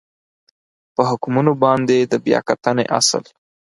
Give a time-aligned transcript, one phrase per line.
[0.95, 3.23] په حکمونو باندې د بیا کتنې اصل